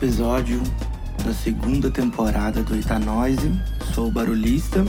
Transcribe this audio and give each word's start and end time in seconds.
episódio 0.00 0.62
da 1.22 1.34
segunda 1.34 1.90
temporada 1.90 2.62
do 2.62 2.74
Etanose. 2.74 3.52
Sou 3.94 4.08
o 4.08 4.10
Barulhista. 4.10 4.82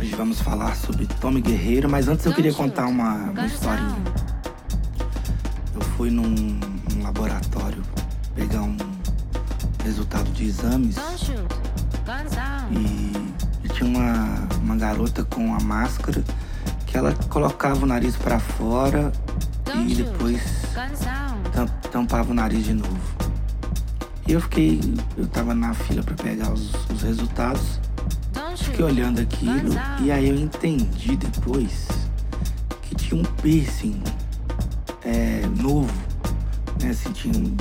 Hoje 0.00 0.14
vamos 0.14 0.40
falar 0.40 0.74
sobre 0.74 1.06
Tommy 1.20 1.42
Guerreiro, 1.42 1.86
mas 1.86 2.08
antes 2.08 2.24
eu 2.24 2.32
queria 2.32 2.54
contar 2.54 2.86
uma, 2.86 3.30
uma 3.32 3.44
historinha. 3.44 3.96
Eu 5.74 5.82
fui 5.82 6.10
num, 6.10 6.22
num 6.26 7.02
laboratório 7.02 7.82
pegar 8.34 8.62
um 8.62 8.78
resultado 9.84 10.30
de 10.30 10.46
exames 10.46 10.96
e, 12.70 13.12
e 13.62 13.68
tinha 13.68 13.90
uma, 13.90 14.48
uma 14.62 14.76
garota 14.76 15.22
com 15.22 15.54
a 15.54 15.60
máscara 15.60 16.24
que 16.86 16.96
ela 16.96 17.12
colocava 17.28 17.84
o 17.84 17.86
nariz 17.86 18.16
para 18.16 18.40
fora 18.40 19.12
e 19.86 19.94
depois 19.94 20.40
tampava 21.92 22.30
o 22.30 22.34
nariz 22.34 22.64
de 22.64 22.72
novo. 22.72 23.15
E 24.26 24.32
eu 24.32 24.40
fiquei, 24.40 24.80
eu 25.16 25.26
tava 25.28 25.54
na 25.54 25.72
fila 25.72 26.02
para 26.02 26.14
pegar 26.16 26.52
os, 26.52 26.72
os 26.90 27.02
resultados, 27.02 27.80
fiquei 28.56 28.84
olhando 28.84 29.20
aquilo 29.20 29.72
e 30.02 30.10
aí 30.10 30.28
eu 30.28 30.34
entendi 30.34 31.16
depois 31.16 31.86
que 32.82 32.96
tinha 32.96 33.20
um 33.20 33.24
piercing 33.24 34.02
é, 35.04 35.42
novo, 35.60 35.92
né? 36.82 36.90
Assim, 36.90 37.12
tinha 37.12 37.38
um 37.38 37.56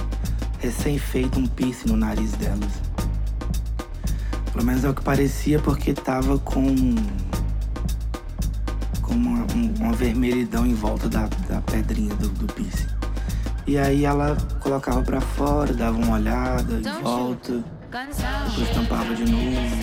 recém-feito 0.59 1.39
um 1.39 1.45
piercing 1.45 1.89
no 1.89 1.97
nariz 1.97 2.31
delas. 2.31 2.81
Pelo 4.51 4.65
menos 4.65 4.83
é 4.83 4.89
o 4.89 4.93
que 4.93 5.03
parecia 5.03 5.59
porque 5.59 5.93
tava 5.93 6.39
com 6.39 6.73
com 9.03 9.13
uma, 9.13 9.45
um, 9.53 9.73
uma 9.79 9.93
vermelhidão 9.93 10.65
em 10.65 10.73
volta 10.73 11.07
da, 11.07 11.27
da 11.47 11.61
pedrinha 11.61 12.15
do, 12.15 12.27
do 12.29 12.51
piercing. 12.53 12.94
E 13.67 13.79
aí 13.79 14.05
ela 14.05 14.37
colocava 14.59 15.01
para 15.01 15.19
fora, 15.19 15.73
dava 15.73 15.97
uma 15.97 16.15
olhada 16.15 16.73
em 16.75 17.01
volta, 17.01 17.63
depois 18.49 18.69
tampava 18.75 19.15
de 19.15 19.29
novo. 19.29 19.75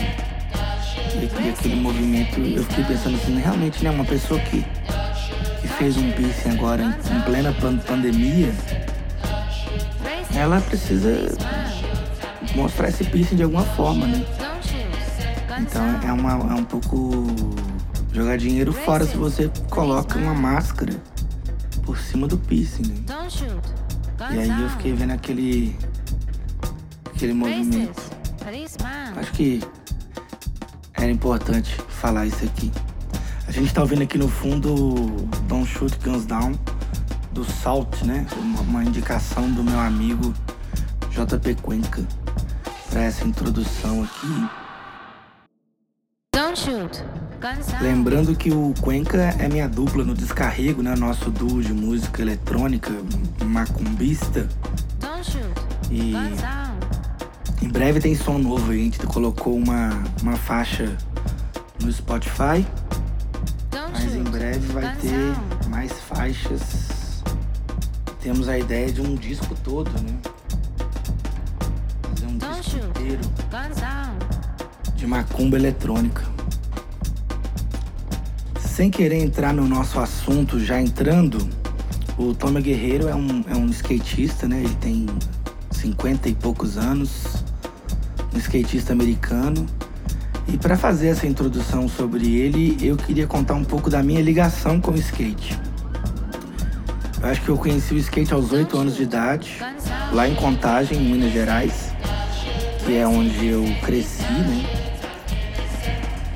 E, 1.15 1.47
e, 1.47 1.51
aquele 1.51 1.77
movimento, 1.77 2.41
eu 2.41 2.63
fiquei 2.65 2.85
pensando 2.85 3.17
assim, 3.17 3.39
realmente, 3.39 3.83
né, 3.83 3.91
uma 3.91 4.05
pessoa 4.05 4.39
que, 4.39 4.65
que 5.61 5.69
fez 5.69 5.97
um 5.97 6.13
piercing 6.13 6.51
agora 6.51 6.83
em, 6.83 7.17
em 7.17 7.21
plena 7.23 7.53
pandemia, 7.87 8.55
ela 10.37 10.61
precisa 10.61 11.37
mostrar 12.55 12.89
esse 12.89 13.03
piercing 13.05 13.37
de 13.37 13.43
alguma 13.43 13.65
forma, 13.65 14.07
né? 14.07 14.25
Então 15.59 15.83
é, 16.09 16.13
uma, 16.13 16.33
é 16.33 16.55
um 16.55 16.65
pouco 16.65 17.27
jogar 18.13 18.39
dinheiro 18.39 18.73
fora 18.73 19.05
se 19.05 19.17
você 19.17 19.51
coloca 19.71 20.19
uma 20.19 20.35
máscara 20.35 20.93
por 21.85 21.99
cima 21.99 22.27
do 22.27 22.39
piercing, 22.39 22.83
né? 22.85 23.03
E 24.35 24.39
aí 24.39 24.63
eu 24.63 24.71
fiquei 24.71 24.93
vendo 24.93 25.13
aquele. 25.13 25.77
aquele 27.07 27.33
movimento. 27.35 28.01
Acho 29.17 29.33
que 29.33 29.61
era 30.95 31.11
importante 31.11 31.75
falar 31.89 32.27
isso 32.27 32.45
aqui. 32.45 32.71
A 33.47 33.51
gente 33.51 33.73
tá 33.75 33.81
ouvindo 33.83 34.03
aqui 34.03 34.17
no 34.17 34.29
fundo 34.29 34.95
Don't 35.49 35.67
Shoot 35.69 35.99
Guns 35.99 36.25
Down 36.25 36.53
do 37.33 37.45
Salt, 37.45 38.03
né? 38.03 38.27
Uma 38.69 38.85
indicação 38.85 39.51
do 39.51 39.63
meu 39.65 39.79
amigo 39.79 40.33
JP 41.11 41.57
Cuenca 41.63 42.07
para 42.91 43.03
essa 43.03 43.25
introdução 43.25 44.05
aqui. 44.05 44.62
Lembrando 47.81 48.37
que 48.37 48.53
o 48.53 48.75
Cuenca 48.81 49.17
é 49.39 49.49
minha 49.49 49.69
dupla 49.69 50.05
no 50.05 50.15
descarrego, 50.15 50.83
né? 50.83 50.95
Nosso 50.95 51.31
duo 51.31 51.63
de 51.63 51.73
música 51.73 52.23
eletrônica, 52.23 52.93
macumbista. 53.45 54.47
E 55.91 56.15
em 57.63 57.69
breve 57.69 58.01
tem 58.01 58.15
som 58.15 58.39
novo. 58.39 58.71
A 58.71 58.75
gente 58.75 58.99
colocou 59.07 59.57
uma, 59.57 59.91
uma 60.23 60.37
faixa 60.37 60.97
no 61.83 61.91
Spotify. 61.91 62.67
Mas 63.93 64.15
em 64.15 64.23
breve 64.23 64.73
vai 64.73 64.95
ter 64.97 65.69
mais 65.69 65.93
faixas. 65.93 67.23
Temos 68.21 68.49
a 68.49 68.59
ideia 68.59 68.93
de 68.93 69.01
um 69.01 69.15
disco 69.15 69.55
todo, 69.65 69.91
né? 70.03 70.19
Fazer 72.03 72.27
um 72.27 72.39
disco 72.39 72.77
inteiro 72.77 73.21
de 74.95 75.07
macumba 75.07 75.57
eletrônica 75.57 76.32
sem 78.73 78.91
querer 78.91 79.23
entrar 79.23 79.53
no 79.53 79.69
nosso 79.69 80.01
assunto, 80.01 80.59
já 80.59 80.81
entrando, 80.81 81.47
o 82.17 82.33
Tommy 82.33 82.63
Guerreiro 82.63 83.07
é 83.07 83.15
um, 83.15 83.45
é 83.47 83.55
um 83.55 83.67
skatista, 83.67 84.49
né? 84.49 84.61
Ele 84.61 84.75
tem 84.77 85.07
50 85.71 86.31
e 86.31 86.35
poucos 86.35 86.79
anos, 86.79 87.45
um 88.35 88.39
skatista 88.39 88.95
americano. 88.95 89.67
E 90.49 90.57
para 90.57 90.75
fazer 90.75 91.09
essa 91.09 91.27
introdução 91.27 91.87
sobre 91.87 92.35
ele, 92.35 92.79
eu 92.81 92.97
queria 92.97 93.27
contar 93.27 93.55
um 93.55 93.65
pouco 93.65 93.91
da 93.91 94.03
minha 94.03 94.23
ligação 94.23 94.81
com 94.81 94.93
o 94.93 94.97
skate. 94.97 95.61
Eu 97.21 97.29
acho 97.29 97.43
que 97.43 97.51
eu 97.51 97.59
conheci 97.59 97.93
o 97.93 97.99
skate 97.99 98.33
aos 98.33 98.53
8 98.53 98.79
anos 98.79 98.97
de 98.97 99.03
idade, 99.03 99.59
lá 100.13 100.27
em 100.27 100.35
Contagem, 100.35 100.97
em 100.97 101.13
Minas 101.13 101.31
Gerais, 101.31 101.93
que 102.87 102.97
é 102.97 103.07
onde 103.07 103.49
eu 103.49 103.65
cresci, 103.83 104.23
né? 104.23 104.65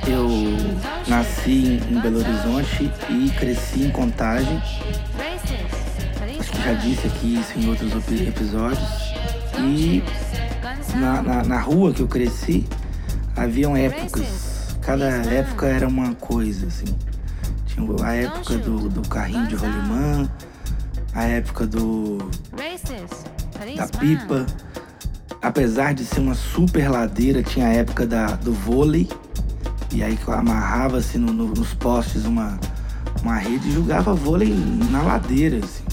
Eu 0.06 0.65
nasci 1.08 1.80
em 1.90 2.00
Belo 2.00 2.18
Horizonte 2.18 2.90
e 3.08 3.30
cresci 3.30 3.84
em 3.84 3.90
Contagem. 3.90 4.60
Acho 6.38 6.50
que 6.50 6.62
já 6.62 6.72
disse 6.74 7.06
aqui 7.06 7.38
isso 7.38 7.58
em 7.58 7.68
outros 7.68 7.92
episódios. 8.20 8.88
E 9.58 10.02
na, 10.96 11.22
na, 11.22 11.44
na 11.44 11.60
rua 11.60 11.92
que 11.92 12.00
eu 12.00 12.08
cresci, 12.08 12.66
haviam 13.36 13.76
épocas. 13.76 14.76
Cada 14.80 15.06
época 15.06 15.66
era 15.66 15.86
uma 15.88 16.14
coisa, 16.14 16.66
assim. 16.66 16.86
Tinha 17.66 17.86
a 18.04 18.14
época 18.14 18.56
do, 18.58 18.88
do 18.88 19.08
carrinho 19.08 19.46
de 19.46 19.56
rolimã, 19.56 20.30
a 21.12 21.24
época 21.24 21.66
do 21.66 22.18
da 23.76 23.86
pipa. 23.86 24.46
Apesar 25.42 25.92
de 25.94 26.04
ser 26.04 26.20
uma 26.20 26.34
super 26.34 26.90
ladeira, 26.90 27.42
tinha 27.42 27.66
a 27.66 27.72
época 27.72 28.06
da, 28.06 28.26
do 28.36 28.52
vôlei 28.52 29.08
e 29.92 30.02
aí 30.02 30.18
amarrava-se 30.26 31.18
no, 31.18 31.32
no, 31.32 31.46
nos 31.48 31.74
postes 31.74 32.24
uma, 32.24 32.58
uma 33.22 33.36
rede 33.36 33.68
e 33.68 33.72
jogava 33.72 34.12
vôlei 34.14 34.54
na 34.90 35.02
ladeira, 35.02 35.58
assim. 35.58 35.84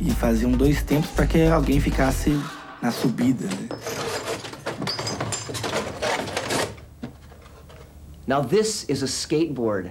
E 0.00 0.10
faziam 0.10 0.52
dois 0.52 0.82
tempos 0.82 1.10
para 1.10 1.26
que 1.26 1.42
alguém 1.42 1.80
ficasse 1.80 2.38
na 2.80 2.90
subida, 2.90 3.46
né? 3.46 3.68
Now 8.26 8.44
this 8.44 8.84
is 8.88 9.02
a 9.02 9.06
skateboard. 9.06 9.90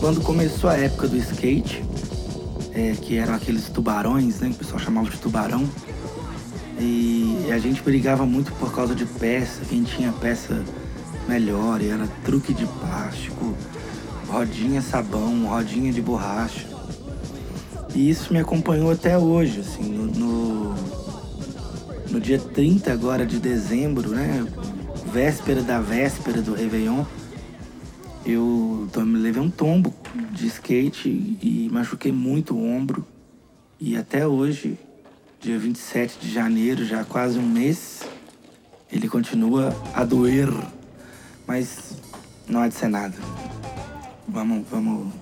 Quando 0.00 0.20
começou 0.22 0.70
a 0.70 0.76
época 0.76 1.06
do 1.06 1.16
skate, 1.16 1.84
é, 2.72 2.92
que 2.92 3.16
eram 3.16 3.34
aqueles 3.34 3.68
tubarões, 3.68 4.40
né? 4.40 4.48
Que 4.48 4.54
o 4.54 4.58
pessoal 4.58 4.78
chamava 4.78 5.08
de 5.08 5.18
tubarão. 5.18 5.68
E 6.78 7.50
a 7.52 7.58
gente 7.58 7.82
brigava 7.82 8.26
muito 8.26 8.52
por 8.52 8.74
causa 8.74 8.94
de 8.94 9.04
peça, 9.04 9.64
quem 9.68 9.84
tinha 9.84 10.12
peça 10.12 10.62
melhor, 11.28 11.80
e 11.80 11.88
era 11.88 12.06
truque 12.24 12.52
de 12.52 12.66
plástico, 12.66 13.54
rodinha 14.28 14.82
sabão, 14.82 15.46
rodinha 15.46 15.92
de 15.92 16.02
borracha. 16.02 16.66
E 17.94 18.10
isso 18.10 18.32
me 18.32 18.40
acompanhou 18.40 18.90
até 18.90 19.16
hoje, 19.16 19.60
assim, 19.60 19.84
no, 19.84 20.06
no, 20.06 20.74
no 22.10 22.20
dia 22.20 22.38
30 22.38 22.92
agora 22.92 23.24
de 23.24 23.38
dezembro, 23.38 24.10
né? 24.10 24.44
Véspera 25.12 25.62
da 25.62 25.80
véspera 25.80 26.42
do 26.42 26.54
Réveillon, 26.54 27.04
eu 28.26 28.88
me 28.96 29.18
levei 29.18 29.40
um 29.40 29.50
tombo 29.50 29.94
de 30.32 30.46
skate 30.46 31.08
e 31.08 31.68
machuquei 31.70 32.10
muito 32.10 32.54
o 32.54 32.66
ombro. 32.66 33.06
E 33.78 33.96
até 33.96 34.26
hoje 34.26 34.78
dia 35.44 35.58
27 35.58 36.18
de 36.18 36.32
janeiro, 36.32 36.86
já 36.86 37.04
quase 37.04 37.38
um 37.38 37.46
mês. 37.46 38.00
Ele 38.90 39.06
continua 39.06 39.76
a 39.92 40.02
doer, 40.02 40.48
mas 41.46 41.98
não 42.48 42.62
há 42.62 42.68
de 42.68 42.74
ser 42.74 42.88
nada. 42.88 43.14
Vamos, 44.26 44.66
vamos 44.70 45.12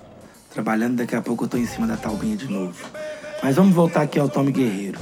trabalhando, 0.55 0.99
daqui 0.99 1.17
a 1.17 1.21
pouco 1.21 1.43
eu 1.45 1.49
tô 1.49 1.57
em 1.57 1.67
cima 1.67 1.89
da 1.89 1.97
talbinha 1.97 2.37
de 2.37 2.47
novo. 2.47 2.89
Mas 3.43 3.57
vamos 3.57 3.75
voltar 3.75 4.03
aqui 4.03 4.17
ao 4.21 4.29
Tommy 4.29 4.53
Guerreiro. 4.53 5.01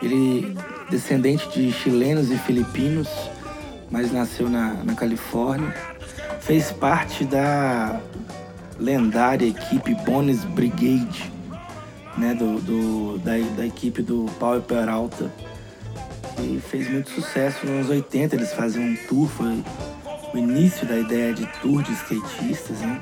Ele 0.00 0.56
descendente 0.88 1.48
de 1.48 1.72
chilenos 1.72 2.30
e 2.30 2.38
filipinos, 2.38 3.08
mas 3.90 4.12
nasceu 4.12 4.48
na, 4.48 4.74
na 4.84 4.94
Califórnia. 4.94 5.74
Fez 6.40 6.70
parte 6.70 7.24
da 7.24 8.00
lendária 8.78 9.48
equipe 9.48 9.92
Bones 9.96 10.44
Brigade, 10.44 11.32
né, 12.18 12.34
do, 12.34 12.60
do 12.60 13.18
da, 13.18 13.32
da, 13.56 13.66
equipe 13.66 14.02
do 14.02 14.26
Paulo 14.38 14.60
Peralta. 14.62 15.32
E 16.40 16.60
fez 16.60 16.90
muito 16.90 17.10
sucesso 17.10 17.66
nos 17.66 17.74
anos 17.74 17.90
80, 17.90 18.36
eles 18.36 18.52
faziam 18.52 18.84
um 18.84 18.96
tour, 19.08 19.28
foi 19.28 19.62
o 20.34 20.38
início 20.38 20.86
da 20.86 20.96
ideia 20.96 21.32
de 21.32 21.46
tour 21.60 21.82
de 21.82 21.92
skatistas, 21.92 22.78
né? 22.80 23.00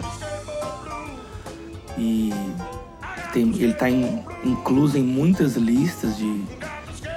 E 1.98 2.32
tem, 3.32 3.48
ele 3.56 3.72
está 3.72 3.88
incluso 3.90 4.96
em 4.96 5.02
muitas 5.02 5.56
listas 5.56 6.16
de 6.16 6.44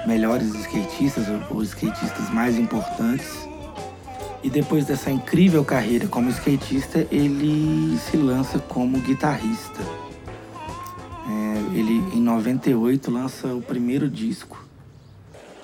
melhores 0.06 0.54
skatistas 0.54 1.26
ou, 1.28 1.56
ou 1.56 1.62
skatistas 1.62 2.30
mais 2.30 2.58
importantes. 2.58 3.48
E 4.42 4.48
depois 4.48 4.86
dessa 4.86 5.10
incrível 5.10 5.64
carreira 5.64 6.06
como 6.06 6.30
skatista, 6.30 7.06
ele 7.10 7.98
se 7.98 8.16
lança 8.16 8.58
como 8.58 8.98
guitarrista. 8.98 9.80
Ele, 11.80 11.94
em 12.14 12.20
98, 12.20 13.10
lança 13.10 13.54
o 13.54 13.62
primeiro 13.62 14.06
disco, 14.06 14.62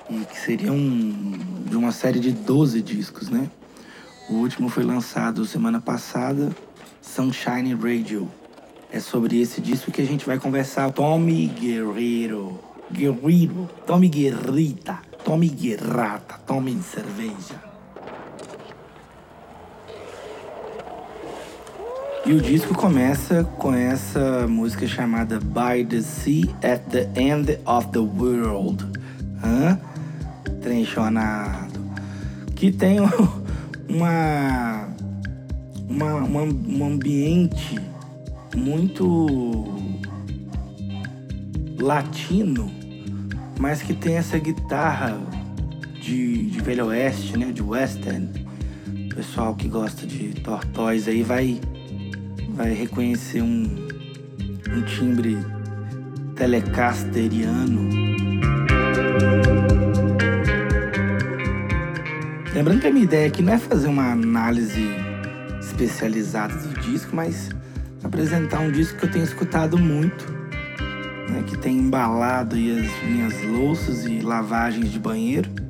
e 0.09 0.25
que 0.25 0.35
seria 0.35 0.73
um, 0.73 1.37
de 1.69 1.77
uma 1.77 1.91
série 1.91 2.19
de 2.19 2.31
12 2.31 2.81
discos, 2.81 3.29
né? 3.29 3.47
O 4.27 4.33
último 4.33 4.67
foi 4.67 4.83
lançado 4.83 5.45
semana 5.45 5.79
passada, 5.79 6.49
Sunshine 6.99 7.75
Radio. 7.75 8.27
É 8.91 8.99
sobre 8.99 9.39
esse 9.39 9.61
disco 9.61 9.91
que 9.91 10.01
a 10.01 10.05
gente 10.05 10.25
vai 10.25 10.39
conversar. 10.39 10.91
Tommy 10.91 11.45
Guerreiro. 11.45 12.59
Guerreiro. 12.91 13.69
Tommy 13.85 14.09
Guerrita. 14.09 14.97
Tommy 15.23 15.49
Guerrata. 15.49 16.39
Tommy 16.47 16.81
cerveja. 16.81 17.61
E 22.27 22.33
o 22.33 22.41
disco 22.41 22.75
começa 22.75 23.45
com 23.57 23.73
essa 23.73 24.45
música 24.49 24.85
chamada 24.85 25.39
By 25.39 25.85
the 25.85 26.01
Sea 26.01 26.53
at 26.61 26.81
the 26.89 27.09
End 27.15 27.57
of 27.65 27.87
the 27.93 27.99
World. 27.99 28.85
Hã? 29.41 29.79
Trenchonado. 30.61 31.79
Que 32.53 32.69
tem 32.69 32.99
uma, 32.99 34.89
uma, 35.87 36.15
uma, 36.15 36.41
um 36.41 36.85
ambiente 36.85 37.79
muito 38.53 39.65
latino, 41.79 42.69
mas 43.57 43.81
que 43.81 43.93
tem 43.93 44.17
essa 44.17 44.37
guitarra 44.37 45.17
de, 46.01 46.47
de 46.47 46.59
Velho 46.59 46.87
Oeste, 46.87 47.37
né? 47.37 47.53
De 47.53 47.63
Western. 47.63 48.27
O 49.05 49.15
pessoal 49.15 49.55
que 49.55 49.69
gosta 49.69 50.05
de 50.05 50.33
Tortoise 50.41 51.09
aí 51.09 51.23
vai 51.23 51.61
vai 52.57 52.73
reconhecer 52.73 53.43
um, 53.43 53.63
um 54.69 54.81
timbre 54.81 55.37
telecasteriano. 56.35 57.87
Lembrando 62.53 62.81
que 62.81 62.87
a 62.87 62.91
minha 62.91 63.03
ideia 63.03 63.27
aqui 63.27 63.43
não 63.43 63.53
é 63.53 63.59
fazer 63.59 63.87
uma 63.87 64.11
análise 64.11 64.89
especializada 65.61 66.55
do 66.55 66.81
disco, 66.81 67.15
mas 67.15 67.49
apresentar 68.03 68.59
um 68.61 68.71
disco 68.71 68.97
que 68.97 69.05
eu 69.05 69.11
tenho 69.11 69.23
escutado 69.23 69.77
muito, 69.77 70.25
né, 71.29 71.43
que 71.45 71.55
tem 71.59 71.77
embalado 71.77 72.55
as 72.55 73.03
minhas 73.07 73.39
louças 73.43 74.05
e 74.05 74.21
lavagens 74.21 74.91
de 74.91 74.97
banheiro. 74.97 75.66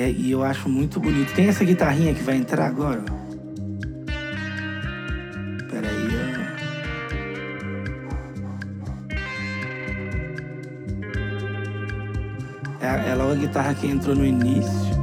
É, 0.00 0.10
e 0.10 0.30
eu 0.30 0.42
acho 0.42 0.68
muito 0.68 1.00
bonito. 1.00 1.34
Tem 1.34 1.48
essa 1.48 1.64
guitarrinha 1.64 2.14
que 2.14 2.22
vai 2.22 2.36
entrar 2.36 2.66
agora. 2.66 3.02
Pera 5.70 5.88
aí. 5.88 6.06
É, 12.80 13.10
ela 13.10 13.22
é 13.22 13.26
uma 13.26 13.34
guitarra 13.34 13.74
que 13.74 13.86
entrou 13.86 14.14
no 14.14 14.24
início. 14.24 14.96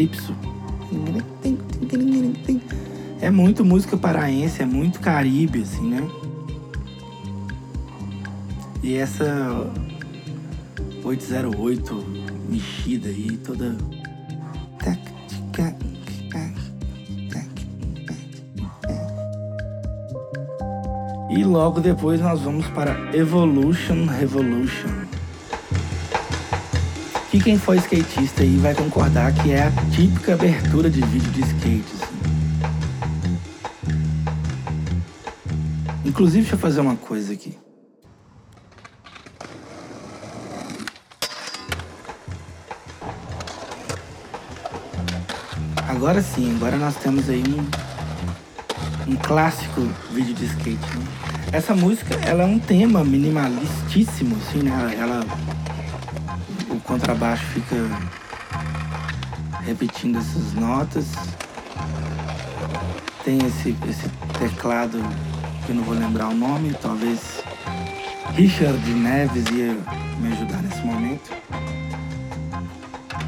Calypso. 0.00 0.34
É 3.20 3.30
muito 3.30 3.64
música 3.64 3.96
paraense, 3.96 4.62
é 4.62 4.66
muito 4.66 5.00
caribe, 5.00 5.62
assim, 5.62 5.90
né? 5.90 6.08
E 8.82 8.94
essa 8.96 9.70
808 11.04 12.04
mexida 12.48 13.08
aí, 13.08 13.36
toda. 13.44 13.76
E 21.30 21.44
logo 21.44 21.80
depois 21.80 22.20
nós 22.20 22.40
vamos 22.40 22.66
para 22.68 23.16
Evolution 23.16 24.06
Revolution. 24.06 25.19
Que 27.30 27.40
quem 27.40 27.56
for 27.56 27.76
skatista 27.76 28.42
aí 28.42 28.56
vai 28.56 28.74
concordar 28.74 29.32
que 29.32 29.52
é 29.52 29.62
a 29.62 29.70
típica 29.94 30.34
abertura 30.34 30.90
de 30.90 31.00
vídeo 31.00 31.30
de 31.30 31.40
skate. 31.42 31.84
Assim. 31.94 32.20
Inclusive, 36.04 36.40
deixa 36.40 36.56
eu 36.56 36.58
fazer 36.58 36.80
uma 36.80 36.96
coisa 36.96 37.32
aqui. 37.32 37.56
Agora 45.88 46.20
sim, 46.22 46.56
agora 46.56 46.76
nós 46.76 46.96
temos 46.96 47.28
aí 47.28 47.44
um, 47.46 49.12
um 49.12 49.16
clássico 49.16 49.82
vídeo 50.12 50.34
de 50.34 50.46
skate. 50.46 50.74
Né? 50.74 51.04
Essa 51.52 51.74
música, 51.76 52.14
ela 52.26 52.42
é 52.42 52.46
um 52.46 52.58
tema 52.58 53.04
minimalistíssimo, 53.04 54.36
assim, 54.36 54.64
né? 54.64 54.96
Ela 54.98 55.20
contrabaixo 56.90 57.44
fica 57.46 57.76
repetindo 59.64 60.18
essas 60.18 60.52
notas. 60.54 61.06
Tem 63.24 63.38
esse, 63.46 63.76
esse 63.88 64.08
teclado 64.40 64.98
que 65.64 65.70
eu 65.70 65.76
não 65.76 65.84
vou 65.84 65.94
lembrar 65.94 66.28
o 66.30 66.34
nome, 66.34 66.74
talvez 66.82 67.44
Richard 68.34 68.90
Neves 68.90 69.48
ia 69.50 69.76
me 70.18 70.32
ajudar 70.32 70.62
nesse 70.62 70.82
momento. 70.82 71.30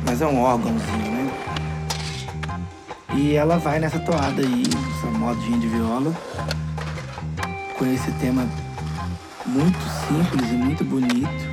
Mas 0.05 0.21
é 0.21 0.27
um 0.27 0.41
órgãozinho, 0.41 1.13
né? 1.13 1.31
E 3.15 3.35
ela 3.35 3.59
vai 3.59 3.79
nessa 3.79 4.01
toada 4.01 4.43
aí, 4.43 4.65
essa 4.97 5.07
modinha 5.07 5.59
de 5.61 5.69
viola, 5.69 6.13
com 7.79 7.87
esse 7.87 8.11
tema 8.13 8.45
muito 9.47 9.79
simples 10.09 10.51
e 10.51 10.55
muito 10.55 10.83
bonito. 10.83 11.52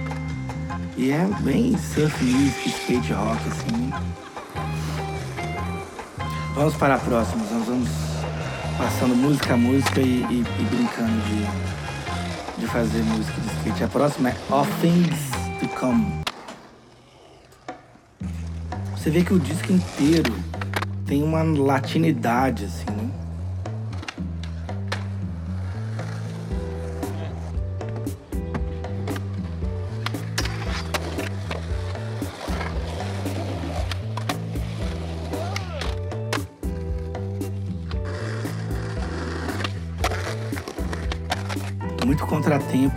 E 1.00 1.12
é 1.12 1.26
bem 1.40 1.78
surf 1.78 2.26
music, 2.26 2.68
skate 2.68 3.14
rock, 3.14 3.40
assim. 3.48 3.90
Vamos 6.54 6.76
para 6.76 6.96
a 6.96 6.98
próxima, 6.98 7.42
nós 7.46 7.66
vamos 7.66 7.90
passando 8.78 9.16
música 9.16 9.54
a 9.54 9.58
música 9.58 10.02
e, 10.02 10.26
e, 10.30 10.42
e 10.60 10.64
brincando 10.66 11.22
de, 11.22 12.60
de 12.60 12.68
fazer 12.68 13.02
música 13.04 13.40
de 13.40 13.48
skate. 13.48 13.86
A 13.86 13.88
próxima 13.88 14.32
é 14.32 14.36
All 14.50 14.68
Things 14.82 15.32
to 15.62 15.70
Come. 15.80 16.22
Você 18.92 19.10
vê 19.10 19.24
que 19.24 19.34
o 19.34 19.40
disco 19.40 19.72
inteiro 19.72 20.36
tem 21.06 21.24
uma 21.24 21.44
latinidade, 21.44 22.66
assim, 22.66 22.92
né? 22.92 23.19
Contratempo. 42.70 42.96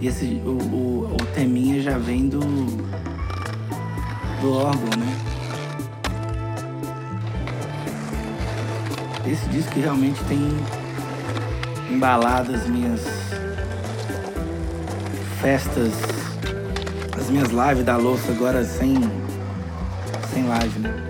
E 0.00 0.06
esse, 0.06 0.40
o, 0.46 0.50
o, 0.50 1.14
o 1.14 1.26
teminha 1.34 1.82
já 1.82 1.98
vem 1.98 2.28
do, 2.28 2.40
do 4.40 4.52
órgão, 4.52 4.90
né? 4.98 5.16
Esse 9.26 9.46
disco 9.50 9.78
realmente 9.78 10.22
tem 10.24 10.40
embalado 11.90 12.54
as 12.54 12.66
minhas 12.66 13.02
festas, 15.40 15.92
as 17.18 17.28
minhas 17.28 17.50
lives 17.50 17.84
da 17.84 17.96
louça 17.96 18.32
agora 18.32 18.64
sem, 18.64 18.94
sem 20.32 20.46
live, 20.46 20.78
né? 20.78 21.09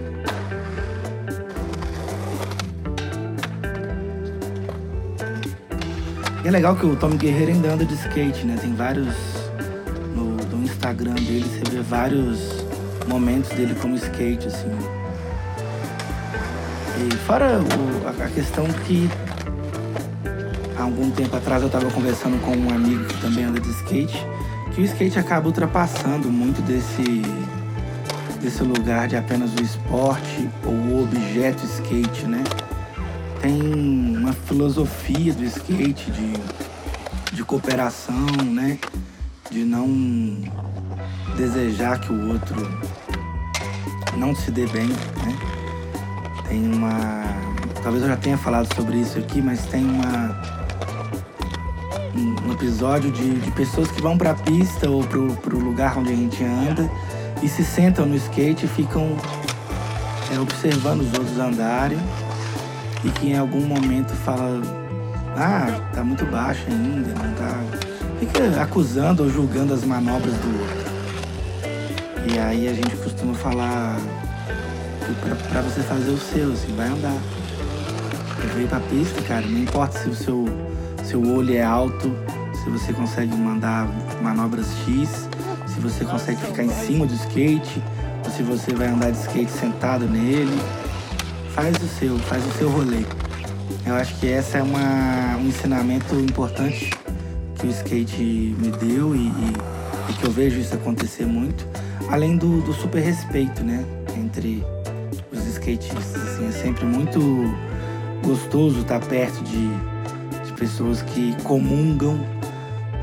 É 6.50 6.52
legal 6.52 6.74
que 6.74 6.84
o 6.84 6.96
Tommy 6.96 7.16
Guerreiro 7.16 7.52
ainda 7.52 7.72
anda 7.72 7.84
de 7.84 7.94
skate, 7.94 8.44
né? 8.44 8.58
Tem 8.60 8.74
vários. 8.74 9.14
No, 10.16 10.34
no 10.34 10.64
Instagram 10.64 11.14
dele, 11.14 11.44
você 11.44 11.76
vê 11.76 11.80
vários 11.80 12.64
momentos 13.06 13.50
dele 13.50 13.72
como 13.80 13.94
skate, 13.94 14.48
assim. 14.48 14.68
E 16.98 17.16
fora 17.18 17.60
o, 17.60 18.08
a, 18.08 18.24
a 18.24 18.28
questão 18.30 18.66
que 18.84 19.08
há 20.76 20.82
algum 20.82 21.08
tempo 21.12 21.36
atrás 21.36 21.62
eu 21.62 21.68
estava 21.68 21.88
conversando 21.92 22.40
com 22.44 22.50
um 22.50 22.74
amigo 22.74 23.04
que 23.04 23.20
também 23.20 23.44
anda 23.44 23.60
de 23.60 23.70
skate, 23.70 24.26
que 24.74 24.80
o 24.80 24.84
skate 24.84 25.20
acaba 25.20 25.46
ultrapassando 25.46 26.28
muito 26.28 26.60
desse 26.62 27.22
desse 28.42 28.64
lugar 28.64 29.06
de 29.06 29.16
apenas 29.16 29.52
o 29.54 29.62
esporte 29.62 30.48
ou 30.64 30.72
o 30.72 31.02
objeto 31.04 31.64
skate, 31.64 32.26
né? 32.26 32.42
Tem 33.40 33.62
uma 34.18 34.34
filosofia 34.34 35.32
do 35.32 35.44
skate 35.44 36.10
de, 36.10 36.32
de 37.32 37.42
cooperação, 37.42 38.26
né? 38.44 38.78
De 39.50 39.64
não 39.64 39.88
desejar 41.36 41.98
que 42.00 42.12
o 42.12 42.32
outro 42.32 42.56
não 44.16 44.34
se 44.34 44.50
dê 44.50 44.66
bem, 44.66 44.88
né? 44.88 45.38
Tem 46.46 46.70
uma. 46.70 46.90
Talvez 47.82 48.02
eu 48.02 48.10
já 48.10 48.16
tenha 48.16 48.36
falado 48.36 48.72
sobre 48.74 48.98
isso 48.98 49.18
aqui, 49.18 49.40
mas 49.40 49.64
tem 49.66 49.84
uma. 49.84 50.38
Um 52.14 52.52
episódio 52.52 53.10
de, 53.10 53.38
de 53.38 53.50
pessoas 53.52 53.90
que 53.90 54.02
vão 54.02 54.18
pra 54.18 54.34
pista 54.34 54.90
ou 54.90 55.02
pro, 55.04 55.34
pro 55.36 55.58
lugar 55.58 55.96
onde 55.96 56.12
a 56.12 56.16
gente 56.16 56.44
anda 56.44 56.90
e 57.42 57.48
se 57.48 57.64
sentam 57.64 58.04
no 58.04 58.16
skate 58.16 58.66
e 58.66 58.68
ficam 58.68 59.16
é, 60.30 60.38
observando 60.38 61.00
os 61.00 61.12
outros 61.14 61.38
andarem 61.38 61.98
e 63.04 63.10
que 63.10 63.28
em 63.28 63.38
algum 63.38 63.66
momento 63.66 64.12
fala 64.24 64.60
ah, 65.36 65.80
tá 65.94 66.02
muito 66.02 66.24
baixo 66.26 66.64
ainda, 66.68 67.08
não 67.14 67.34
tá. 67.34 67.62
Fica 68.18 68.62
acusando 68.62 69.22
ou 69.22 69.30
julgando 69.30 69.72
as 69.72 69.84
manobras 69.84 70.34
do 70.34 70.60
outro. 70.60 70.90
E 72.32 72.38
aí 72.38 72.68
a 72.68 72.74
gente 72.74 72.94
costuma 72.96 73.32
falar 73.34 73.96
pra 75.50 75.62
você 75.62 75.80
fazer 75.80 76.10
o 76.10 76.18
seu, 76.18 76.52
assim, 76.52 76.74
vai 76.76 76.88
andar. 76.88 77.16
Eu 78.42 78.48
veio 78.54 78.68
pra 78.68 78.80
pista, 78.80 79.22
cara, 79.22 79.46
não 79.46 79.58
importa 79.58 79.98
se 79.98 80.08
o 80.08 80.14
seu, 80.14 80.44
seu 81.04 81.22
olho 81.22 81.56
é 81.56 81.62
alto, 81.62 82.14
se 82.62 82.70
você 82.70 82.92
consegue 82.92 83.34
mandar 83.34 83.88
manobras 84.22 84.66
X, 84.84 85.28
se 85.66 85.80
você 85.80 86.04
consegue 86.04 86.40
ficar 86.40 86.64
em 86.64 86.70
cima 86.70 87.06
do 87.06 87.14
skate, 87.14 87.82
ou 88.24 88.30
se 88.30 88.42
você 88.42 88.74
vai 88.74 88.88
andar 88.88 89.10
de 89.10 89.18
skate 89.18 89.50
sentado 89.50 90.06
nele. 90.06 90.58
Faz 91.54 91.76
o 91.76 91.88
seu, 91.98 92.18
faz 92.20 92.46
o 92.46 92.52
seu 92.52 92.68
rolê. 92.70 93.04
Eu 93.84 93.94
acho 93.94 94.18
que 94.18 94.28
essa 94.28 94.58
é 94.58 94.62
uma, 94.62 95.36
um 95.36 95.48
ensinamento 95.48 96.14
importante 96.14 96.90
que 97.58 97.66
o 97.66 97.70
skate 97.70 98.22
me 98.58 98.70
deu 98.70 99.14
e, 99.14 99.18
e, 99.18 99.52
e 100.10 100.12
que 100.14 100.24
eu 100.24 100.30
vejo 100.30 100.60
isso 100.60 100.74
acontecer 100.74 101.26
muito. 101.26 101.66
Além 102.08 102.36
do, 102.36 102.60
do, 102.62 102.72
super 102.72 103.00
respeito, 103.00 103.62
né? 103.62 103.84
Entre 104.16 104.64
os 105.32 105.46
skatistas. 105.46 106.14
Assim, 106.14 106.48
é 106.48 106.52
sempre 106.52 106.84
muito 106.84 107.20
gostoso 108.24 108.80
estar 108.80 109.00
perto 109.00 109.42
de, 109.44 109.68
de 110.44 110.52
pessoas 110.58 111.02
que 111.02 111.34
comungam 111.42 112.18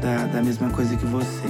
da, 0.02 0.26
da 0.28 0.42
mesma 0.42 0.70
coisa 0.70 0.96
que 0.96 1.06
você. 1.06 1.48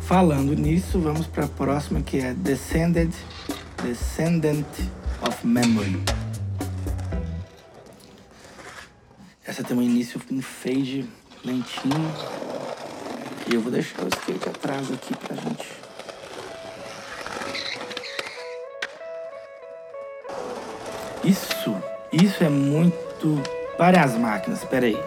Falando 0.00 0.54
nisso, 0.54 1.00
vamos 1.00 1.26
para 1.26 1.44
a 1.46 1.48
próxima 1.48 2.00
que 2.00 2.18
é 2.18 2.32
Descended, 2.32 3.12
Descendant 3.86 4.66
of 5.22 5.46
Memory. 5.46 6.02
Essa 9.46 9.62
tem 9.62 9.76
um 9.76 9.82
início, 9.82 10.20
um 10.28 10.42
fade 10.42 11.08
lentinho. 11.44 12.12
E 13.48 13.54
eu 13.54 13.60
vou 13.60 13.70
deixar 13.70 14.02
o 14.02 14.08
skate 14.08 14.48
atrás 14.48 14.90
aqui 14.90 15.14
pra 15.14 15.36
gente. 15.36 15.68
Isso, 21.22 21.76
isso 22.12 22.42
é 22.42 22.48
muito 22.48 23.40
para 23.78 24.02
as 24.02 24.18
máquinas. 24.18 24.64
Espera 24.64 24.86
aí. 24.86 24.98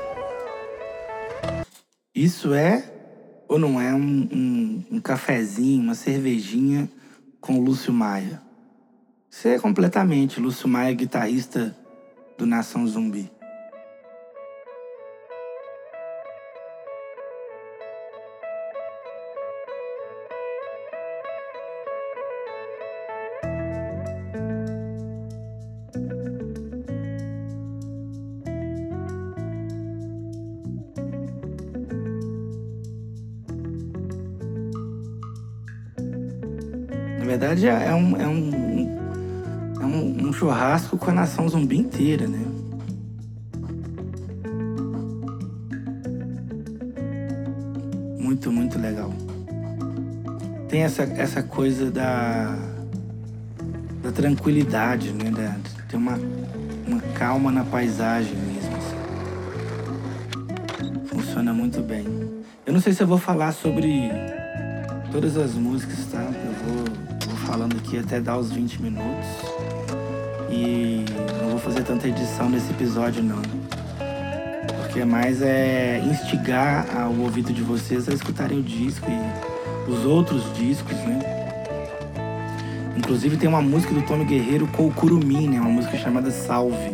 Isso 2.15 2.53
é 2.53 2.89
ou 3.45 3.59
não 3.59 3.81
é 3.81 3.93
um, 3.93 4.29
um, 4.31 4.85
um 4.89 5.01
cafezinho, 5.01 5.83
uma 5.83 5.95
cervejinha 5.95 6.89
com 7.41 7.59
Lúcio 7.59 7.91
Maia? 7.91 8.47
Isso 9.31 9.47
é 9.47 9.59
completamente 9.59 10.39
Lúcio 10.39 10.67
Maia, 10.67 10.93
guitarrista 10.93 11.75
do 12.37 12.45
Nação 12.45 12.85
Zumbi. 12.87 13.31
verdade 37.39 37.67
é, 37.67 37.85
é 37.85 37.93
um, 37.93 38.17
é 38.17 38.23
é 38.23 38.27
um 38.27 38.48
churrasco 40.39 40.97
com 40.97 41.11
a 41.11 41.13
nação 41.13 41.49
zumbi 41.49 41.77
inteira, 41.77 42.25
né? 42.25 42.45
Muito, 48.17 48.49
muito 48.49 48.79
legal. 48.79 49.11
Tem 50.69 50.83
essa, 50.83 51.03
essa 51.03 51.43
coisa 51.43 51.91
da, 51.91 52.57
da 54.01 54.13
tranquilidade, 54.13 55.11
né? 55.11 55.29
Da, 55.29 55.57
tem 55.89 55.99
uma, 55.99 56.17
uma 56.87 57.01
calma 57.15 57.51
na 57.51 57.65
paisagem 57.65 58.37
mesmo. 58.37 58.77
Assim. 58.77 58.95
Funciona 61.07 61.53
muito 61.53 61.81
bem. 61.81 62.05
Eu 62.65 62.71
não 62.71 62.79
sei 62.79 62.93
se 62.93 63.03
eu 63.03 63.07
vou 63.07 63.17
falar 63.17 63.51
sobre 63.51 64.09
todas 65.11 65.35
as 65.35 65.53
músicas, 65.53 66.05
tá? 66.05 66.21
Eu 66.21 66.53
vou 66.65 66.85
falando 67.45 67.75
aqui 67.75 67.97
até 67.97 68.21
dar 68.21 68.37
os 68.37 68.53
20 68.53 68.81
minutos. 68.81 69.48
E 70.51 71.05
não 71.41 71.51
vou 71.51 71.59
fazer 71.59 71.83
tanta 71.83 72.07
edição 72.07 72.49
nesse 72.49 72.71
episódio 72.71 73.23
não. 73.23 73.41
Porque 74.81 75.05
mais 75.05 75.41
é 75.41 76.01
instigar 76.03 76.85
o 77.11 77.21
ouvido 77.21 77.53
de 77.53 77.61
vocês 77.61 78.09
a 78.09 78.13
escutarem 78.13 78.59
o 78.59 78.63
disco 78.63 79.07
e 79.09 79.91
os 79.91 80.05
outros 80.05 80.43
discos, 80.55 80.97
né? 80.97 81.19
Inclusive 82.95 83.37
tem 83.37 83.47
uma 83.47 83.61
música 83.61 83.93
do 83.93 84.01
Tony 84.01 84.25
Guerreiro 84.25 84.67
com 84.67 84.91
Curumim, 84.91 85.47
né? 85.47 85.59
Uma 85.59 85.69
música 85.69 85.97
chamada 85.97 86.29
Salve. 86.31 86.91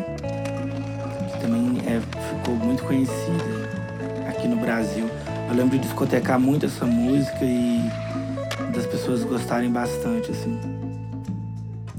Que 1.32 1.42
também 1.42 1.80
é, 1.86 2.00
ficou 2.30 2.56
muito 2.56 2.84
conhecida 2.84 3.44
aqui 4.28 4.48
no 4.48 4.58
Brasil. 4.58 5.10
Eu 5.50 5.56
lembro 5.56 5.78
de 5.78 5.84
discotecar 5.86 6.40
muito 6.40 6.66
essa 6.66 6.86
música 6.86 7.44
e 7.44 7.90
das 8.74 8.86
pessoas 8.86 9.24
gostarem 9.24 9.72
bastante, 9.72 10.32
assim. 10.32 10.75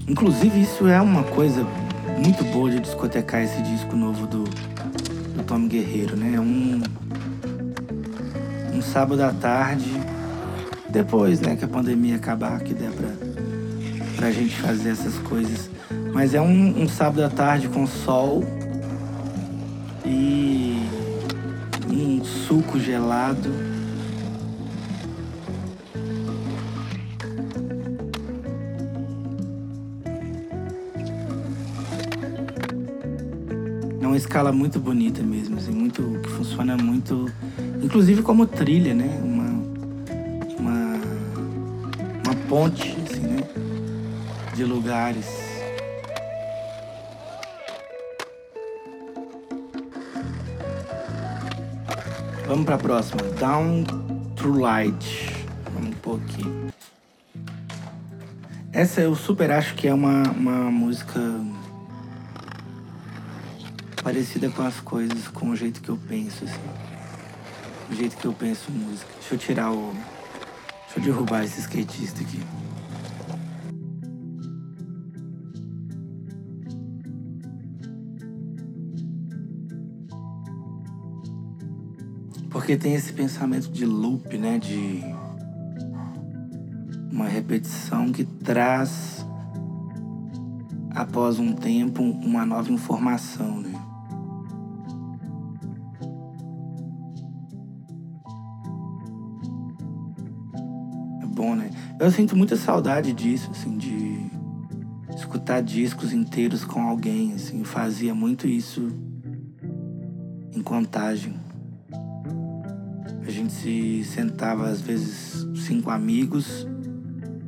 Inclusive, 0.09 0.63
isso 0.63 0.87
é 0.87 1.01
uma 1.01 1.25
coisa 1.25 1.67
muito 2.25 2.45
boa 2.45 2.71
de 2.71 2.79
discotecar 2.79 3.43
esse 3.43 3.61
disco 3.63 3.97
novo 3.97 4.25
do, 4.27 4.45
do 4.45 5.43
Tom 5.45 5.67
Guerreiro, 5.67 6.17
né? 6.17 6.35
É 6.37 6.41
um, 6.41 6.81
um 8.73 8.81
sábado 8.81 9.23
à 9.25 9.33
tarde, 9.33 9.91
depois, 10.89 11.41
né, 11.41 11.57
que 11.57 11.65
a 11.65 11.69
pandemia 11.69 12.17
acabar, 12.17 12.61
que 12.61 12.73
der 12.73 12.93
pra, 12.93 13.09
pra 14.15 14.31
gente 14.31 14.55
fazer 14.57 14.91
essas 14.91 15.19
coisas. 15.19 15.69
Mas 16.13 16.35
é 16.35 16.41
um, 16.41 16.83
um 16.83 16.89
sábado 16.89 17.25
à 17.25 17.29
tarde 17.29 17.69
com 17.69 17.85
sol 17.85 18.45
e 20.05 20.89
um 21.91 22.25
suco 22.25 22.79
gelado 22.79 23.66
uma 34.07 34.17
escala 34.17 34.53
muito 34.53 34.79
bonita 34.79 35.23
mesmo, 35.23 35.57
assim, 35.57 35.73
muito 35.73 36.21
que 36.23 36.31
funciona 36.31 36.77
muito, 36.77 37.31
inclusive 37.83 38.23
como 38.23 38.47
trilha, 38.47 38.95
né? 38.95 39.21
Uma 39.23 39.47
uma 40.59 41.01
uma 42.25 42.35
ponte, 42.49 42.97
assim, 43.05 43.21
né? 43.21 43.43
De 44.55 44.65
lugares. 44.65 45.27
Vamos 52.47 52.65
para 52.65 52.77
a 52.77 52.79
próxima. 52.79 53.23
Down 53.41 53.85
Through 54.37 54.61
Light. 54.61 55.47
Vamos 55.75 55.91
um 55.91 55.99
pouquinho. 56.01 56.67
Essa 58.73 59.01
eu 59.01 59.15
super 59.17 59.51
acho 59.51 59.75
que 59.75 59.89
é 59.89 59.95
uma, 59.95 60.23
uma 60.31 60.71
música 60.71 61.19
parecida 64.07 64.49
com 64.49 64.63
as 64.63 64.79
coisas, 64.79 65.27
com 65.27 65.51
o 65.51 65.57
jeito 65.57 65.83
que 65.83 65.89
eu 65.89 65.97
penso, 65.97 66.45
assim. 66.45 66.55
o 67.91 67.93
jeito 67.93 68.17
que 68.17 68.25
eu 68.25 68.33
penso 68.33 68.71
música. 68.71 69.11
Deixa 69.19 69.35
eu 69.35 69.39
tirar 69.39 69.73
o. 69.73 69.93
Deixa 70.85 70.99
eu 70.99 71.03
derrubar 71.03 71.43
esse 71.43 71.59
skatista 71.59 72.21
aqui. 72.23 72.41
Porque 82.49 82.77
tem 82.77 82.95
esse 82.95 83.13
pensamento 83.13 83.69
de 83.73 83.85
loop, 83.85 84.39
né? 84.39 84.61
De 84.61 85.03
uma 87.11 87.27
repetição 87.27 88.13
que 88.13 88.25
traz 88.25 89.27
após 90.95 91.41
um 91.41 91.53
tempo 91.53 92.05
uma 92.05 92.47
nova 92.47 92.71
informação, 92.71 93.63
né? 93.63 93.76
Eu 102.07 102.13
sinto 102.13 102.37
muita 102.37 102.55
saudade 102.55 103.13
disso, 103.13 103.51
assim, 103.51 103.77
de 103.77 104.31
escutar 105.17 105.61
discos 105.61 106.13
inteiros 106.13 106.65
com 106.65 106.81
alguém, 106.81 107.33
assim, 107.33 107.65
fazia 107.65 108.15
muito 108.15 108.47
isso 108.47 108.93
em 110.55 110.63
contagem. 110.63 111.35
A 113.27 113.29
gente 113.29 113.53
se 113.53 114.05
sentava 114.05 114.69
às 114.69 114.81
vezes 114.81 115.49
cinco 115.57 115.91
amigos 115.91 116.65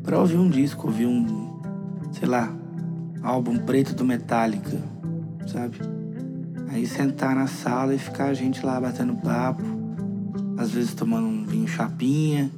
para 0.03 0.19
ouvir 0.19 0.39
um 0.39 0.51
disco, 0.51 0.89
ouvir 0.89 1.07
um, 1.07 1.61
sei 2.11 2.27
lá, 2.27 2.53
álbum 3.23 3.59
preto 3.59 3.95
do 3.95 4.05
Metallica, 4.05 4.77
sabe? 5.47 5.79
Aí 6.71 6.85
sentar 6.85 7.33
na 7.37 7.47
sala 7.47 7.95
e 7.95 7.99
ficar 7.99 8.25
a 8.25 8.35
gente 8.35 8.67
lá 8.67 8.81
batendo 8.81 9.15
papo, 9.19 9.63
às 10.57 10.73
vezes 10.73 10.95
tomando 10.95 11.29
um 11.29 11.47
vinho 11.47 11.69
chapinha, 11.69 12.51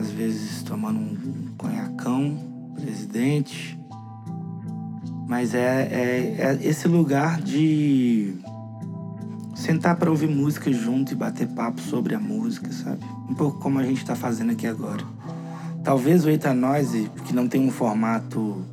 às 0.00 0.10
vezes 0.10 0.62
tomando 0.62 0.98
um 0.98 1.52
conhacão, 1.56 2.72
presidente. 2.74 3.78
Mas 5.28 5.54
é, 5.54 5.88
é, 5.92 6.36
é 6.38 6.58
esse 6.62 6.88
lugar 6.88 7.40
de 7.40 8.34
sentar 9.54 9.96
para 9.96 10.10
ouvir 10.10 10.28
música 10.28 10.72
junto 10.72 11.12
e 11.12 11.14
bater 11.14 11.46
papo 11.48 11.80
sobre 11.80 12.14
a 12.14 12.18
música, 12.18 12.72
sabe? 12.72 13.04
Um 13.28 13.34
pouco 13.34 13.60
como 13.60 13.78
a 13.78 13.84
gente 13.84 13.98
está 13.98 14.16
fazendo 14.16 14.52
aqui 14.52 14.66
agora. 14.66 15.04
Talvez 15.84 16.24
o 16.24 16.30
Eita 16.30 16.52
Noise, 16.54 17.10
que 17.26 17.34
não 17.34 17.46
tem 17.46 17.60
um 17.60 17.70
formato 17.70 18.64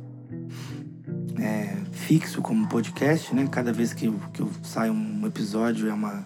é, 1.38 1.76
fixo 1.92 2.40
como 2.40 2.66
podcast, 2.66 3.34
né? 3.34 3.46
Cada 3.50 3.72
vez 3.72 3.92
que 3.92 4.10
que 4.32 4.40
eu 4.40 4.50
saio 4.62 4.92
um 4.92 5.26
episódio 5.26 5.88
é 5.88 5.92
uma 5.92 6.24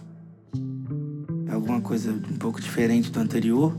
é 1.48 1.52
alguma 1.52 1.80
coisa 1.80 2.12
um 2.12 2.38
pouco 2.38 2.60
diferente 2.60 3.10
do 3.10 3.20
anterior. 3.20 3.76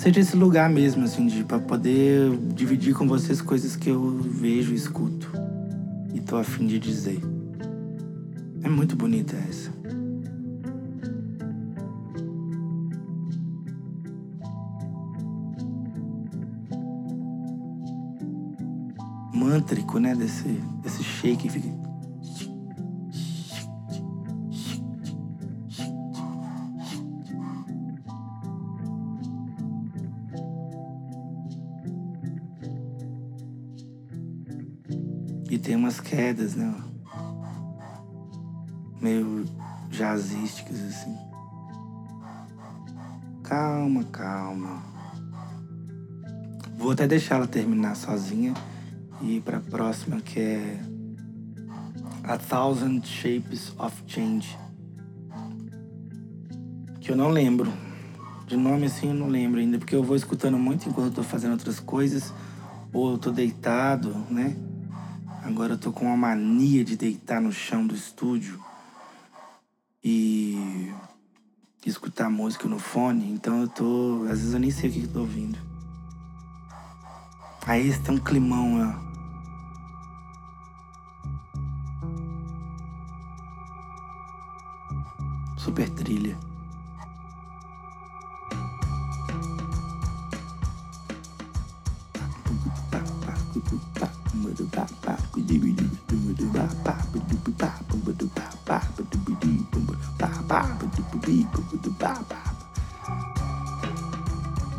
Seja 0.00 0.20
esse 0.20 0.34
lugar 0.34 0.70
mesmo, 0.70 1.04
assim, 1.04 1.26
de 1.26 1.44
para 1.44 1.58
poder 1.58 2.34
dividir 2.54 2.94
com 2.94 3.06
vocês 3.06 3.42
coisas 3.42 3.76
que 3.76 3.90
eu 3.90 4.16
vejo 4.22 4.72
escuto 4.72 5.30
e 6.14 6.20
tô 6.20 6.38
afim 6.38 6.66
de 6.66 6.78
dizer. 6.78 7.20
É 8.62 8.68
muito 8.70 8.96
bonita 8.96 9.36
essa. 9.36 9.70
mântrico, 19.34 19.98
né? 19.98 20.14
Desse, 20.14 20.48
desse 20.82 21.04
shake 21.04 21.46
umas 35.90 35.98
quedas, 35.98 36.54
né? 36.54 36.72
Meio 39.00 39.44
jazzísticas 39.90 40.80
assim. 40.84 41.16
Calma, 43.42 44.04
calma. 44.04 44.84
Vou 46.78 46.92
até 46.92 47.08
deixar 47.08 47.36
ela 47.36 47.46
terminar 47.48 47.96
sozinha 47.96 48.54
e 49.20 49.40
para 49.40 49.58
a 49.58 49.60
próxima 49.60 50.20
que 50.20 50.38
é 50.38 50.80
A 52.22 52.38
Thousand 52.38 53.02
Shapes 53.02 53.74
of 53.76 54.04
Change. 54.06 54.56
Que 57.00 57.10
eu 57.10 57.16
não 57.16 57.30
lembro. 57.30 57.72
De 58.46 58.56
nome 58.56 58.86
assim 58.86 59.08
eu 59.08 59.14
não 59.14 59.26
lembro 59.26 59.58
ainda, 59.58 59.76
porque 59.78 59.96
eu 59.96 60.04
vou 60.04 60.14
escutando 60.14 60.56
muito 60.56 60.88
enquanto 60.88 61.06
eu 61.06 61.14
tô 61.14 61.22
fazendo 61.24 61.52
outras 61.52 61.80
coisas, 61.80 62.32
ou 62.92 63.12
eu 63.12 63.18
tô 63.18 63.30
deitado, 63.30 64.14
né? 64.30 64.56
Agora 65.50 65.72
eu 65.72 65.78
tô 65.78 65.90
com 65.90 66.06
uma 66.06 66.16
mania 66.16 66.84
de 66.84 66.96
deitar 66.96 67.40
no 67.40 67.50
chão 67.50 67.84
do 67.84 67.92
estúdio 67.92 68.62
e 70.02 70.92
escutar 71.84 72.30
música 72.30 72.68
no 72.68 72.78
fone, 72.78 73.32
então 73.32 73.62
eu 73.62 73.68
tô. 73.68 74.22
Às 74.30 74.38
vezes 74.38 74.54
eu 74.54 74.60
nem 74.60 74.70
sei 74.70 74.88
o 74.88 74.92
que, 74.92 75.00
que 75.00 75.06
eu 75.06 75.12
tô 75.12 75.20
ouvindo. 75.20 75.58
Aí 77.66 77.88
esse 77.88 78.00
tem 78.00 78.14
um 78.14 78.18
climão, 78.18 78.80
ó. 78.80 79.10
super 85.58 85.90
trilha. 85.90 86.49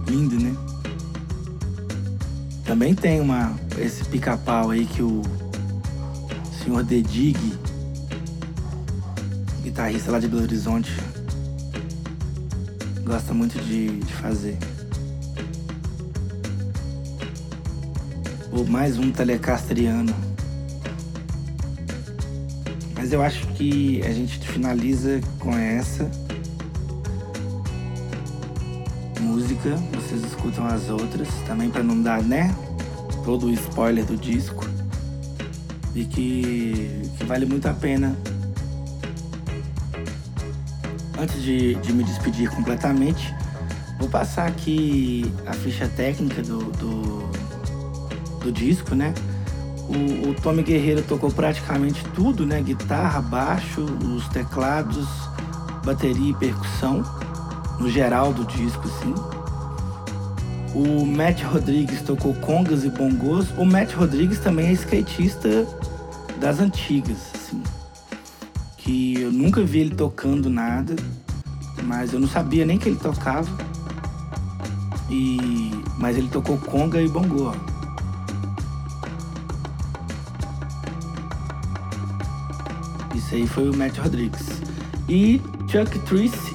Lindo, 0.07 0.39
né? 0.39 0.55
Também 2.65 2.95
tem 2.95 3.19
uma 3.19 3.55
esse 3.77 4.03
pica-pau 4.05 4.71
aí 4.71 4.85
que 4.85 5.01
o 5.01 5.21
senhor 6.63 6.83
Dedig 6.83 7.35
guitarrista 9.63 10.11
lá 10.11 10.19
de 10.19 10.27
Belo 10.27 10.43
Horizonte 10.43 10.91
gosta 13.03 13.33
muito 13.33 13.59
de, 13.59 13.99
de 13.99 14.13
fazer. 14.13 14.57
Mais 18.71 18.97
um 18.97 19.11
telecastriano. 19.11 20.15
Mas 22.95 23.11
eu 23.11 23.21
acho 23.21 23.45
que 23.47 24.01
a 24.03 24.13
gente 24.13 24.39
finaliza 24.47 25.19
com 25.39 25.53
essa 25.53 26.09
música. 29.19 29.75
Vocês 29.93 30.23
escutam 30.23 30.65
as 30.65 30.89
outras 30.89 31.27
também 31.45 31.69
para 31.69 31.83
não 31.83 32.01
dar, 32.01 32.23
né? 32.23 32.55
Todo 33.25 33.47
o 33.47 33.51
spoiler 33.51 34.05
do 34.05 34.15
disco. 34.15 34.65
E 35.93 36.05
que, 36.05 37.11
que 37.17 37.25
vale 37.25 37.45
muito 37.45 37.67
a 37.67 37.73
pena 37.73 38.15
antes 41.19 41.43
de, 41.43 41.75
de, 41.75 41.91
me 41.91 42.05
despedir 42.05 42.49
completamente, 42.49 43.35
vou 43.99 44.07
passar 44.07 44.47
aqui 44.47 45.29
a 45.45 45.51
ficha 45.51 45.89
técnica 45.89 46.41
do, 46.41 46.59
do, 46.71 47.40
do 48.43 48.51
disco, 48.51 48.95
né? 48.95 49.13
O, 49.87 50.29
o 50.29 50.33
Tommy 50.35 50.63
Guerreiro 50.63 51.01
tocou 51.01 51.31
praticamente 51.31 52.03
tudo, 52.15 52.45
né? 52.45 52.61
Guitarra, 52.61 53.21
baixo, 53.21 53.81
os 53.81 54.27
teclados, 54.29 55.07
bateria 55.85 56.31
e 56.31 56.33
percussão, 56.33 57.03
no 57.79 57.89
geral 57.89 58.33
do 58.33 58.45
disco, 58.45 58.87
assim. 58.87 59.13
O 60.73 61.05
Matt 61.05 61.43
Rodrigues 61.43 62.01
tocou 62.01 62.33
congas 62.35 62.83
e 62.83 62.89
bongos. 62.89 63.49
O 63.57 63.65
Matt 63.65 63.93
Rodrigues 63.93 64.39
também 64.39 64.67
é 64.67 64.71
skatista 64.71 65.67
das 66.39 66.59
antigas, 66.59 67.17
assim 67.35 67.61
que 68.83 69.21
eu 69.21 69.31
nunca 69.31 69.63
vi 69.63 69.79
ele 69.79 69.95
tocando 69.95 70.49
nada, 70.49 70.95
mas 71.83 72.13
eu 72.13 72.19
não 72.19 72.27
sabia 72.27 72.65
nem 72.65 72.77
que 72.77 72.89
ele 72.89 72.97
tocava. 72.97 73.49
E 75.09 75.71
mas 75.97 76.17
ele 76.17 76.29
tocou 76.29 76.57
conga 76.57 77.01
e 77.01 77.07
bongô. 77.07 77.51
Isso 83.31 83.35
aí 83.35 83.47
foi 83.47 83.69
o 83.69 83.75
Matt 83.77 83.97
Rodrigues. 83.97 84.61
E 85.07 85.41
Chuck 85.65 85.97
Trice, 85.99 86.53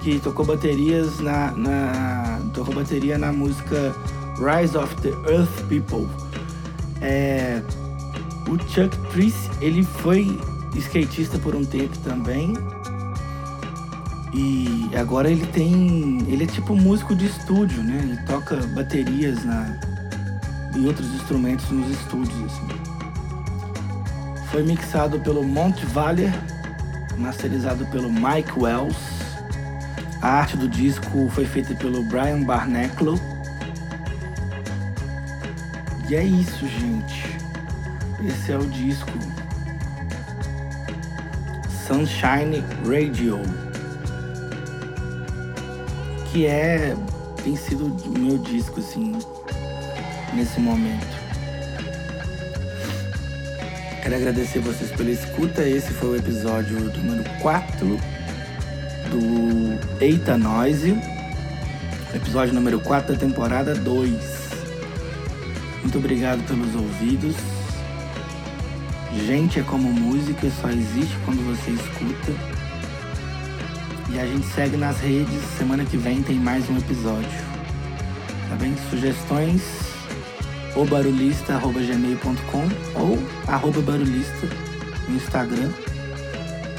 que 0.00 0.20
tocou 0.20 0.46
baterias 0.46 1.18
na, 1.18 1.50
na 1.50 2.40
tocou 2.54 2.72
bateria 2.72 3.18
na 3.18 3.32
música 3.32 3.92
Rise 4.38 4.76
of 4.78 4.94
the 5.02 5.08
Earth 5.28 5.62
People. 5.68 6.06
É, 7.00 7.60
o 8.46 8.56
Chuck 8.70 8.96
Trice, 9.10 9.50
ele 9.60 9.82
foi 9.82 10.38
skatista 10.76 11.40
por 11.40 11.56
um 11.56 11.64
tempo 11.64 11.98
também. 11.98 12.54
E 14.32 14.88
agora 14.96 15.28
ele 15.28 15.44
tem. 15.46 16.24
Ele 16.28 16.44
é 16.44 16.46
tipo 16.46 16.76
músico 16.76 17.16
de 17.16 17.26
estúdio, 17.26 17.82
né? 17.82 17.98
Ele 18.00 18.16
toca 18.26 18.54
baterias 18.76 19.44
na, 19.44 19.76
e 20.76 20.86
outros 20.86 21.12
instrumentos 21.14 21.68
nos 21.70 21.90
estúdios. 21.90 22.44
Assim. 22.44 22.95
Foi 24.50 24.62
mixado 24.62 25.18
pelo 25.20 25.44
Monte 25.44 25.84
Valer, 25.86 26.32
masterizado 27.18 27.84
pelo 27.86 28.10
Mike 28.10 28.58
Wells. 28.58 28.96
A 30.22 30.28
arte 30.28 30.56
do 30.56 30.68
disco 30.68 31.28
foi 31.30 31.44
feita 31.44 31.74
pelo 31.74 32.02
Brian 32.04 32.42
Barneclo. 32.42 33.20
E 36.08 36.14
é 36.14 36.24
isso, 36.24 36.66
gente. 36.66 37.36
Esse 38.24 38.52
é 38.52 38.56
o 38.56 38.66
disco 38.66 39.10
Sunshine 41.86 42.64
Radio, 42.84 43.40
que 46.32 46.46
é 46.46 46.96
tem 47.44 47.54
sido 47.54 47.86
o 47.86 48.18
meu 48.18 48.38
disco 48.38 48.80
assim 48.80 49.18
nesse 50.34 50.58
momento. 50.58 51.25
Quero 54.06 54.18
agradecer 54.18 54.60
vocês 54.60 54.92
pela 54.92 55.10
escuta. 55.10 55.68
Esse 55.68 55.92
foi 55.94 56.10
o 56.10 56.16
episódio 56.16 56.78
número 56.78 57.24
4 57.42 57.98
do 59.10 60.00
Eita 60.00 60.38
Noise. 60.38 60.96
Episódio 62.14 62.54
número 62.54 62.78
4 62.78 63.14
da 63.14 63.18
temporada 63.18 63.74
2. 63.74 64.12
Muito 65.82 65.98
obrigado 65.98 66.40
pelos 66.46 66.72
ouvidos. 66.76 67.34
Gente 69.26 69.58
é 69.58 69.64
como 69.64 69.92
música, 69.92 70.48
só 70.62 70.68
existe 70.68 71.16
quando 71.24 71.44
você 71.44 71.72
escuta. 71.72 72.32
E 74.12 74.20
a 74.20 74.24
gente 74.24 74.46
segue 74.54 74.76
nas 74.76 75.00
redes. 75.00 75.42
Semana 75.58 75.84
que 75.84 75.96
vem 75.96 76.22
tem 76.22 76.36
mais 76.36 76.70
um 76.70 76.78
episódio. 76.78 77.40
Tá 78.48 78.54
bem? 78.54 78.72
Sugestões 78.88 79.95
obarulhista.gmail.com 80.76 83.00
ou 83.00 83.18
arroba 83.48 83.80
barulhista 83.80 84.46
no 85.08 85.16
Instagram. 85.16 85.72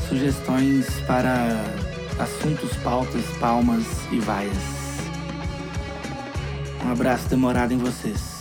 Sugestões 0.07 0.87
para 1.07 1.65
assuntos, 2.19 2.77
pautas, 2.77 3.25
palmas 3.39 3.83
e 4.11 4.19
vaias. 4.19 4.53
Um 6.85 6.91
abraço 6.91 7.27
demorado 7.27 7.73
em 7.73 7.77
vocês. 7.77 8.36